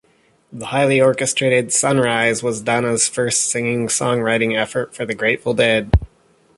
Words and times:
The 0.51 0.65
highly 0.65 0.99
orchestrated 0.99 1.71
"Sunrise" 1.71 2.41
was 2.41 2.59
Donna's 2.61 3.07
first 3.07 3.51
singing-songwriting 3.51 4.57
effort 4.59 4.95
for 4.95 5.05
the 5.05 5.13
Grateful 5.13 5.53
Dead. 5.53 5.91